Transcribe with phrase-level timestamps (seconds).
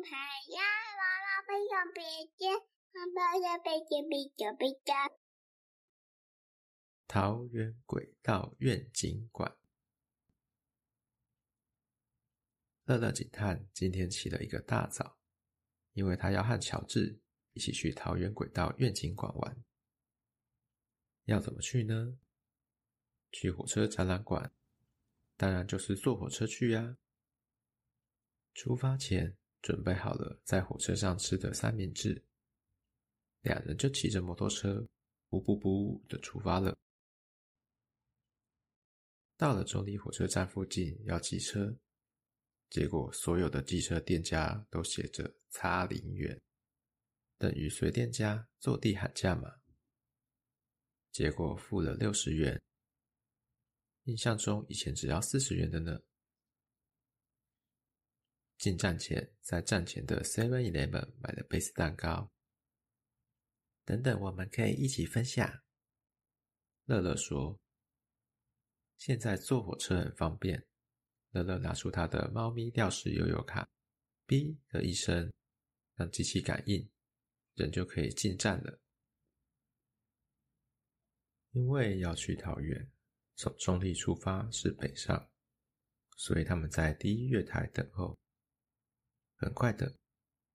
[0.00, 0.62] 呀，
[0.96, 2.02] 啦啦飞上别
[2.36, 2.58] 间，
[2.92, 4.94] 飞上别间，别间别间。
[7.06, 9.56] 桃园轨道愿景馆，
[12.84, 15.18] 乐乐警探今天起了一个大早，
[15.92, 17.20] 因为他要和乔治
[17.52, 19.62] 一起去桃园轨道愿景馆玩。
[21.24, 22.18] 要怎么去呢？
[23.30, 24.52] 去火车展览馆，
[25.36, 26.96] 当然就是坐火车去呀。
[28.54, 32.22] 出发前准备好了在火车上吃的三明治，
[33.42, 34.86] 两人就骑着摩托车，
[35.30, 36.76] 噗噗噗的出发了。
[39.36, 41.76] 到了中坜火车站附近要机车，
[42.70, 46.40] 结果所有的机车店家都写着“差零元”，
[47.38, 49.60] 等于随店家坐地喊价嘛。
[51.12, 52.60] 结果付了六十元。
[54.04, 56.00] 印象中以前只要四十元的呢。
[58.62, 62.30] 进站前，在站前的 Seven Eleven 买了杯子蛋糕。
[63.84, 65.64] 等等，我们可以一起分享。
[66.84, 67.58] 乐乐说
[68.98, 70.64] ：“现在坐火车很方便。”
[71.34, 73.68] 乐乐拿出他的猫咪吊饰悠悠卡，
[74.28, 75.32] 哔的一声，
[75.96, 76.88] 让机器感应，
[77.54, 78.78] 人就可以进站了。
[81.50, 82.88] 因为要去桃园。
[83.34, 85.28] 从中坜出发是北上，
[86.16, 88.16] 所以他们在第一月台等候。
[89.42, 89.98] 很快的，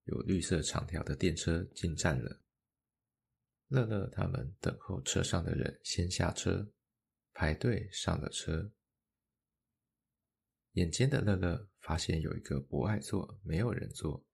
[0.06, 2.42] 有绿色长条的电车进站了。
[3.68, 6.72] 乐乐他们等候车上的人先下车，
[7.34, 8.72] 排队上了车。
[10.72, 14.26] 眼尖的乐乐发现有一个不爱坐，没有人坐。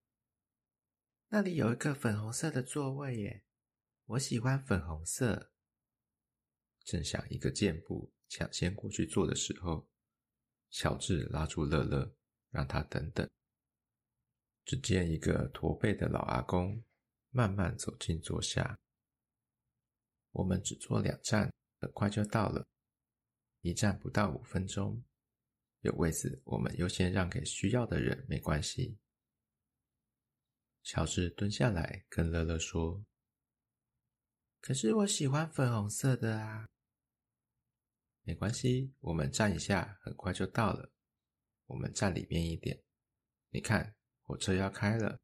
[1.30, 3.44] 那里有一个粉红色的座位耶，
[4.04, 5.50] 我喜欢粉红色。
[6.84, 8.12] 正想一个箭步。
[8.26, 9.88] 抢先过去坐的时候，
[10.70, 12.16] 乔治拉住乐乐，
[12.50, 13.30] 让他等等。
[14.64, 16.82] 只见一个驼背的老阿公
[17.30, 18.78] 慢慢走进坐下。
[20.30, 22.66] 我们只坐两站，很快就到了，
[23.60, 25.02] 一站不到五分钟。
[25.80, 28.98] 有位子，我们优先让给需要的人，没关系。
[30.82, 33.04] 乔治蹲下来跟乐乐说
[34.60, 36.68] ：“可是我喜欢粉红色的啊。”
[38.26, 40.90] 没关系，我们站一下，很快就到了。
[41.66, 42.82] 我们站里面一点，
[43.50, 45.20] 你看，火车要开了。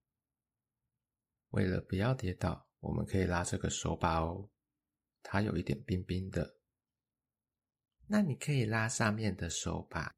[1.49, 4.49] 为了不要跌倒，我们可以拉这个手把哦，
[5.22, 6.56] 它有一点冰冰的。
[8.06, 10.15] 那你可以拉上面的手把。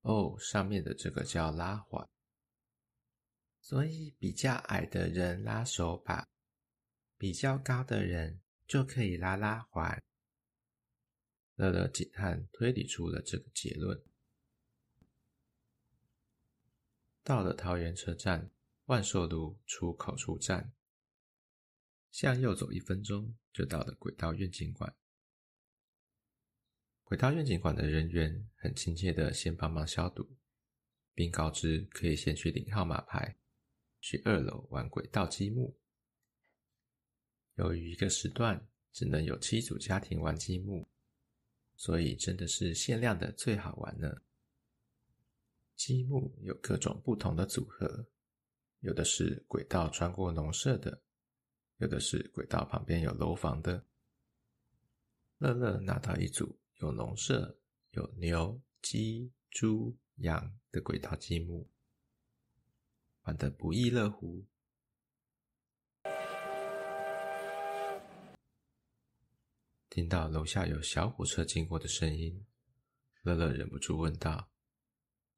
[0.00, 2.08] 哦，上面的这个叫拉环。
[3.60, 6.28] 所以比较矮的人拉手把，
[7.16, 10.02] 比较高的人就可以拉拉环。
[11.54, 14.02] 乐乐警探推理出了这个结论。
[17.24, 18.52] 到了桃园车站
[18.84, 20.72] 万寿路出口出站，
[22.12, 24.94] 向右走一分钟就到了轨道愿景馆。
[27.02, 30.36] 轨道愿景馆的人员很亲切的先帮忙消毒，
[31.14, 33.36] 并告知可以先去领号码牌，
[34.00, 35.76] 去二楼玩轨道积木。
[37.54, 40.88] 由于一个时段只能有七组家庭玩积木。
[41.76, 44.22] 所以真的是限量的最好玩呢。
[45.86, 48.06] 积木有各种不同的组合，
[48.80, 51.02] 有的是轨道穿过农舍的，
[51.76, 53.84] 有的是轨道旁边有楼房的。
[55.36, 57.58] 乐乐拿到一组有农舍、
[57.90, 61.68] 有牛、鸡、猪、羊的轨道积木，
[63.24, 64.42] 玩得不亦乐乎。
[69.90, 72.46] 听到楼下有小火车经过的声音，
[73.24, 74.48] 乐乐忍不住问道：“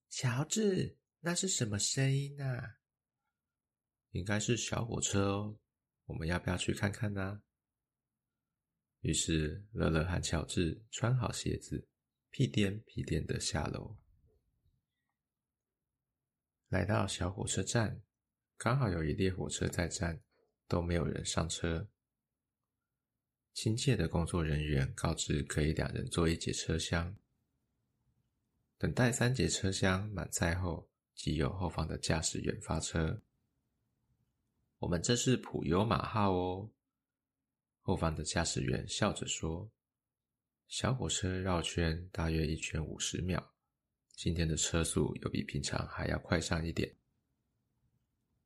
[0.08, 2.78] 乔治，那是什么声音啊
[4.12, 5.58] ？”“应该是小火车哦，
[6.06, 7.42] 我们要不要去看看呢？”
[9.02, 11.86] 于是乐乐和乔治穿好鞋子，
[12.30, 13.96] 屁颠屁颠的下楼，
[16.68, 18.02] 来到小火车站，
[18.56, 20.20] 刚好有一列火车在站，
[20.66, 21.88] 都没有人上车。
[23.52, 27.16] 亲切的工作人员告知可以两人坐一节车厢，
[28.78, 33.22] 等待三节车厢满载后，即由后方的驾驶员发车。
[34.78, 36.70] 我们这是普悠玛号哦。
[37.80, 39.70] 后方的驾驶员笑着说
[40.68, 43.54] ：“小火车绕圈大约一圈五十秒，
[44.14, 46.96] 今天的车速又比平常还要快上一点，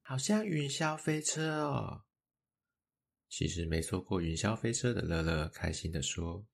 [0.02, 2.04] 好像云霄飞车哦。”
[3.28, 6.46] 其实没坐过云霄飞车的乐乐开心的说：“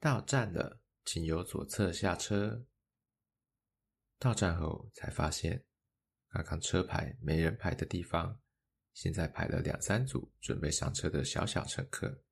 [0.00, 2.66] 到站了，请由左侧下车。”
[4.20, 5.64] 到站后才发现
[6.28, 8.38] 刚刚车牌没人排的地方，
[8.92, 12.22] 现在排了两三组准备上车的小小乘客。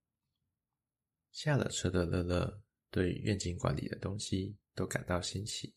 [1.31, 5.75] 下了车的乐乐对愿景馆里的东西都感到新奇，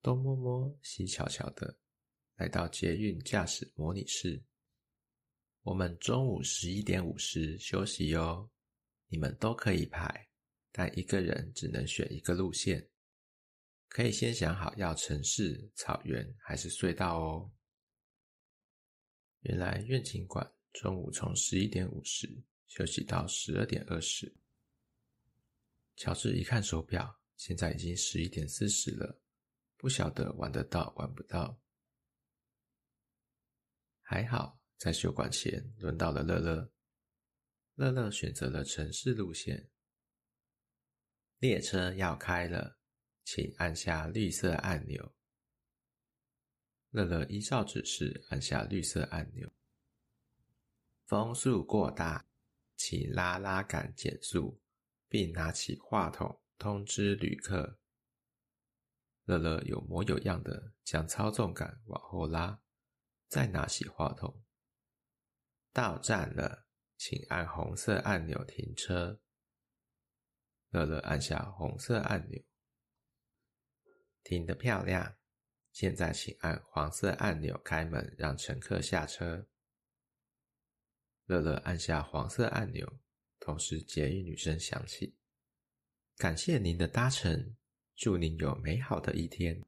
[0.00, 1.78] 东摸摸西瞧瞧的
[2.36, 4.42] 来到捷运驾驶模拟室。
[5.62, 8.50] 我们中午十一点五十休息哟，
[9.08, 10.29] 你们都可以排，
[10.72, 12.88] 但一个人只能选一个路线。
[13.88, 17.50] 可以先想好要城市、草原还是隧道哦。
[19.40, 24.32] 原来愿景馆中午从十一点五十休息到十二点二十。
[25.96, 29.20] 乔治一看手表，现在已经十一点四十了，
[29.76, 31.60] 不晓得玩得到玩不到。
[34.02, 36.72] 还好，在休馆前轮到了乐乐，
[37.74, 39.68] 乐乐选择了城市路线。
[41.40, 42.78] 列车要开了。
[43.22, 45.14] 请按下绿色按钮。
[46.90, 49.52] 乐乐依照指示按下绿色按钮。
[51.06, 52.26] 风速过大，
[52.76, 54.60] 请拉拉杆减速，
[55.06, 57.78] 并拿起话筒通知旅客。
[59.26, 62.60] 乐乐有模有样的将操纵杆往后拉，
[63.28, 64.42] 再拿起话筒。
[65.72, 66.66] 到站了，
[66.96, 69.20] 请按红色按钮停车。
[70.70, 72.42] 乐乐按下红色按钮。
[74.22, 75.16] 停得漂亮！
[75.72, 79.46] 现在请按黄色按钮开门，让乘客下车。
[81.26, 82.98] 乐乐按下黄色按钮，
[83.38, 85.16] 同时捷运女声响起
[86.18, 87.56] ：“感谢您的搭乘，
[87.94, 89.64] 祝您有美好的一天。”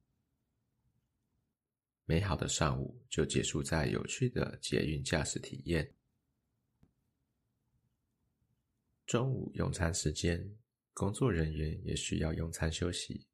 [2.04, 5.94] 美好的上午就结束在有趣的捷运驾驶体验。
[9.06, 10.58] 中午用餐时间，
[10.92, 13.26] 工作人员也需要用餐休息。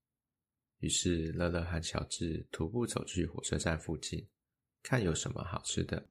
[0.79, 4.29] 于是，乐乐和乔治徒步走去火车站附近，
[4.83, 6.09] 看有什么好吃的。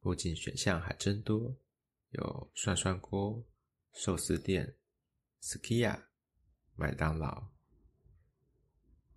[0.00, 1.56] 附近选项还真多，
[2.10, 3.42] 有涮涮锅、
[3.92, 4.76] 寿司店、
[5.40, 6.04] SKIA、
[6.74, 7.48] 麦当劳。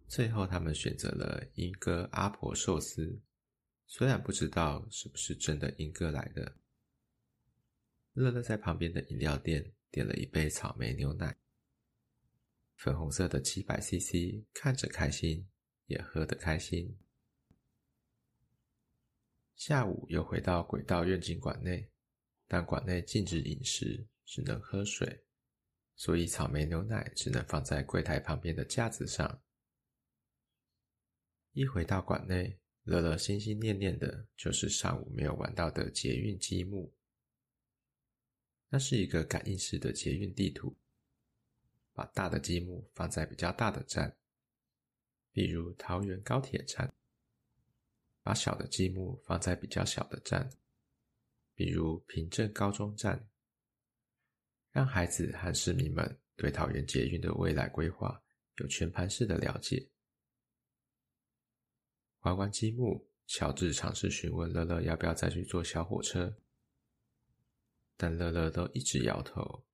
[0.07, 3.21] 最后，他们选择了英哥阿婆寿司，
[3.85, 6.55] 虽然不知道是不是真的英哥来的。
[8.13, 11.37] 乐乐在旁边的饮料店点了一杯草莓牛奶。
[12.75, 15.49] 粉红色的七百 CC，看着开心，
[15.87, 16.97] 也喝得开心。
[19.55, 21.91] 下午又回到轨道愿景馆内，
[22.47, 25.25] 但馆内禁止饮食，只能喝水，
[25.97, 29.41] 所以草莓牛奶只能放在柜台旁边的架子上。
[31.51, 36.95] 一回到馆内，乐乐心心念念的就是上午没有玩到的捷运积木。
[38.69, 40.75] 那是一个感应式的捷运地图。
[41.91, 44.15] 把大的积木放在比较大的站，
[45.33, 46.87] 比如桃园高铁站；
[48.23, 50.49] 把小的积木放在比较小的站，
[51.55, 53.27] 比如平镇高中站，
[54.71, 58.23] 让孩子和市民们对桃园捷运的未来规划
[58.59, 59.89] 有全盘式的了解。
[62.21, 66.33] 玩完积木，乔治尝试询问乐乐要不要再去坐小火车，
[68.01, 69.65] 但乐乐都一直摇头。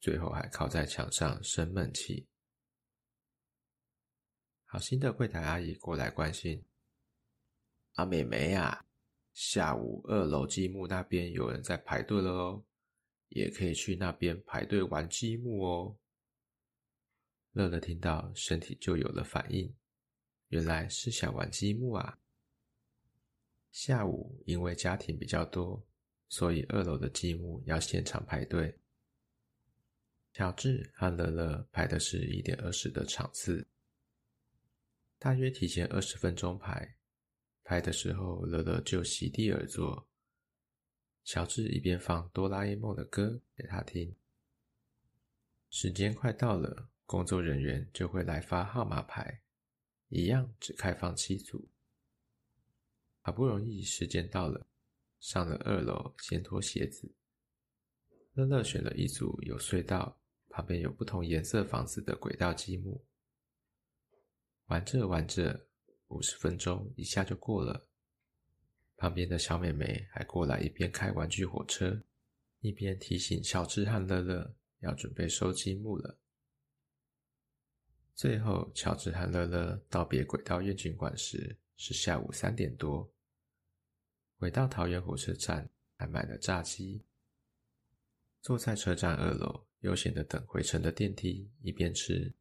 [0.00, 2.26] 最后还靠在墙上生闷气。
[4.64, 6.64] 好心的柜台阿姨过来关心
[7.96, 8.86] ：“阿美眉呀，
[9.34, 12.64] 下午二楼积木那边有人在排队了哦，
[13.28, 15.98] 也可以去那边排队玩积木哦。”
[17.52, 19.74] 乐乐听到，身体就有了反应，
[20.48, 22.18] 原来是想玩积木啊。
[23.72, 25.86] 下午因为家庭比较多，
[26.28, 28.78] 所以二楼的积木要现场排队。
[30.32, 33.66] 乔治和乐乐排的是一点二十的场次，
[35.18, 36.96] 大约提前二十分钟排。
[37.62, 40.08] 排的时候，乐乐就席地而坐。
[41.24, 44.14] 乔治一边放哆啦 A 梦的歌给他听。
[45.70, 49.40] 时间快到了，工作人员就会来发号码牌，
[50.08, 51.68] 一样只开放七组。
[53.22, 54.66] 好不容易时间到了，
[55.24, 57.14] 上了二楼先脱鞋子。
[58.34, 60.20] 乐乐选了一组有隧道。
[60.50, 63.04] 旁边有不同颜色房子的轨道积木，
[64.66, 65.66] 玩着玩着，
[66.06, 67.88] 五十分钟一下就过了。
[68.96, 72.00] 旁边的小妹妹还过来，一边开玩具火车，
[72.60, 76.20] 一边提醒乔治和乐乐要准备收积木了。
[78.14, 83.12] 最后，乔治和乐乐道别轨道愿景馆时是下午三点多，
[84.44, 87.02] 回到桃园火车站，还买了炸鸡，
[88.42, 89.64] 坐在车站二楼。
[89.80, 92.34] 悠闲的等回程的电梯，一边吃，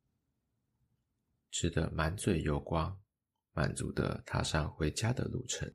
[1.50, 3.00] 吃得满嘴油光，
[3.54, 5.74] 满足的踏上回家的路程。